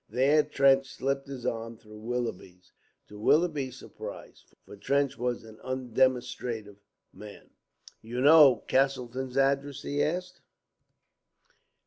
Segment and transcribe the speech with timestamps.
[0.09, 2.71] There Trench slipped his arm through Willoughby's,
[3.07, 6.77] to Willoughby's surprise, for Trench was an undemonstrative
[7.13, 7.51] man.
[8.01, 10.41] "You know Castleton's address?" he asked.